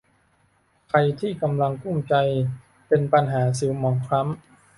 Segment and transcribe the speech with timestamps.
[0.89, 2.13] ใครที่กำลังกลุ้มใจ
[2.89, 4.37] กับปัญหาผิวหมองคล้ำ